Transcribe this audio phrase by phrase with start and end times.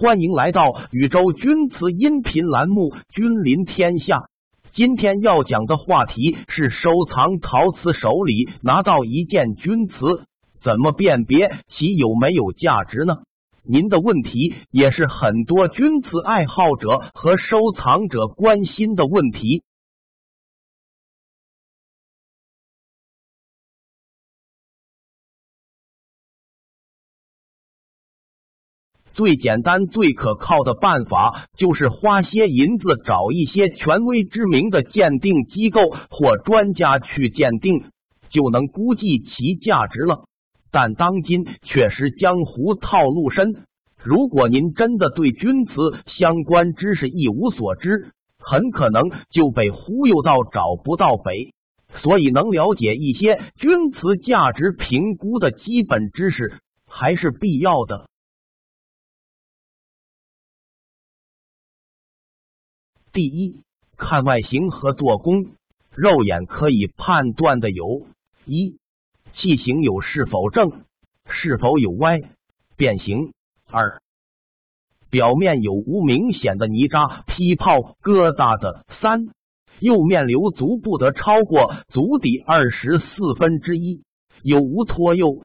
[0.00, 4.16] 欢迎来到宇宙钧瓷音频栏目《君临天下》。
[4.72, 10.24] 今天要讲的话题是收藏陶瓷手里拿到一件钧瓷，
[10.62, 13.18] 怎么辨别其有没有价值呢？
[13.62, 19.64] 您的问题也是很多钧瓷爱好者和收藏者关心的问题。
[29.20, 37.84] 最简单、最可靠的办法，就是花些银子找一些权威知名的鉴定机构或专家去鉴定，
[38.30, 40.24] 就能估计其价值了。
[40.70, 43.56] 但当今确实江湖套路深，
[44.02, 51.52] 如果您真的对钧瓷相关知识一无所知，很可能就被忽悠到找不到北。
[52.02, 56.54] 所以，能了解一些钧瓷价值评估的基本知识
[56.86, 58.08] 还是必要的。
[63.12, 63.56] 第一，
[63.96, 65.46] 看外形和做工，
[65.90, 68.06] 肉眼可以判断的有：
[68.44, 68.76] 一、
[69.34, 70.84] 器型有是否正，
[71.28, 72.20] 是否有歪
[72.76, 73.32] 变形；
[73.66, 74.00] 二、
[75.10, 79.26] 表面有无明显的泥渣、劈泡、疙瘩的；三、
[79.80, 84.04] 釉面流足不得超过足底二十四分之一，
[84.44, 85.42] 有无脱釉。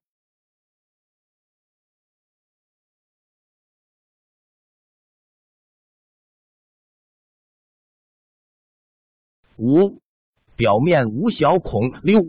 [9.58, 10.00] 五、
[10.56, 11.92] 表面无小孔。
[12.02, 12.26] 六、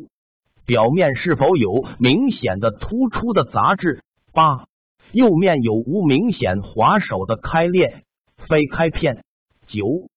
[0.64, 4.02] 表面是否有明显的突出的杂质？
[4.32, 4.66] 八、
[5.12, 8.04] 釉面有无明显划手的开裂、
[8.48, 9.24] 非开片？
[9.66, 10.08] 九、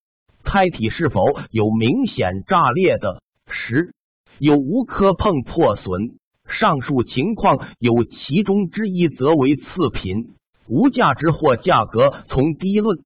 [0.44, 3.22] 胎体是否有明显炸裂的？
[3.48, 3.92] 十、
[4.38, 6.16] 有无磕碰破损？
[6.48, 10.34] 上述情况有其中之一，则为次品，
[10.66, 12.98] 无价值或价格从低论。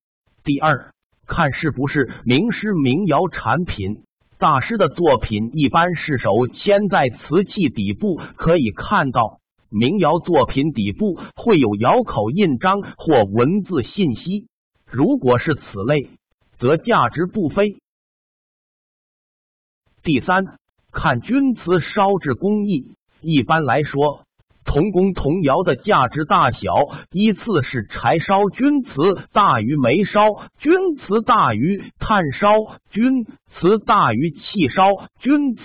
[0.44, 0.93] 第二。
[1.26, 4.04] 看是不是名师名窑产品，
[4.38, 9.40] 大师的作品一般是手嵌在瓷器底部，可以看到
[9.70, 14.46] 名窑作品底部会有窑口印章或文字信息。
[14.86, 16.10] 如果是此类，
[16.58, 17.76] 则价值不菲。
[20.02, 20.58] 第三，
[20.92, 24.24] 看钧瓷烧制工艺，一般来说。
[24.74, 26.74] 同工同窑的价值大小
[27.12, 28.90] 依次是：柴烧钧瓷
[29.32, 30.26] 大于煤烧
[30.58, 32.48] 钧瓷大于炭烧
[32.90, 34.88] 钧瓷大于气烧
[35.20, 35.62] 钧瓷。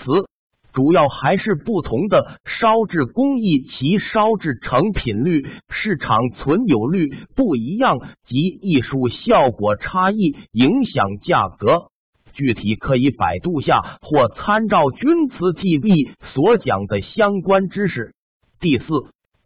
[0.72, 7.98] 主要还是不同的烧制工艺，其烧制成品率、市场存有率不一样
[8.28, 11.88] 及艺术效果差异影响价格。
[12.32, 18.12] 具体可以百度下或参照钧瓷 TV 所讲的相关知识。
[18.60, 18.84] 第四，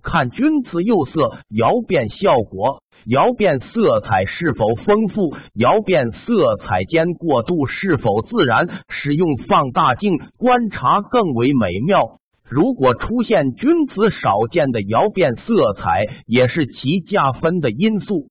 [0.02, 12.18] 看钧瓷釉色窑变效果，窑变色彩是否丰富，窑变色彩间过渡是否自然，使用放大镜观察更为美妙。
[12.42, 18.26] 如果出现钧瓷少见的窑变色彩，也是其加分的因素。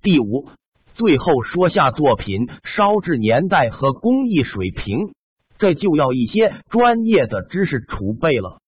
[0.00, 0.48] 第五，
[0.94, 5.12] 最后说下作品烧制年代和工艺水平，
[5.58, 8.60] 这就要一些专业的知识储备了。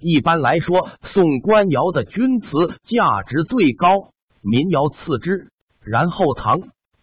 [0.00, 2.46] 一般来说，宋官窑的钧瓷
[2.88, 5.48] 价值最高，民窑次之，
[5.82, 6.60] 然后唐、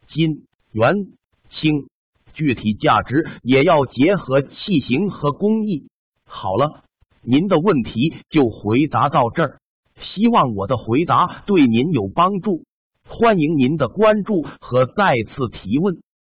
[0.08, 0.94] 金、元、
[1.50, 1.88] 清，
[2.34, 5.90] 具体价值也要结合器型和工艺。
[6.26, 6.84] 好了，
[7.22, 9.60] 您的问题就回答到这儿，
[10.02, 12.64] 希望我的回答对您有帮助，
[13.10, 15.98] 欢迎您的关注和再次提问。